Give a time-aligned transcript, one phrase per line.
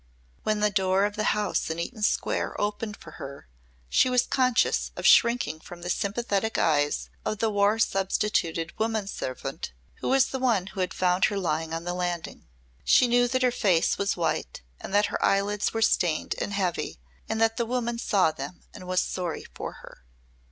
[0.41, 3.47] When the door of the house in Eaton Square opened for her
[3.87, 9.73] she was conscious of shrinking from the sympathetic eyes of the war substituted woman servant
[9.99, 12.47] who was the one who had found her lying on the landing.
[12.83, 16.99] She knew that her face was white and that her eyelids were stained and heavy
[17.29, 20.03] and that the woman saw them and was sorry for her.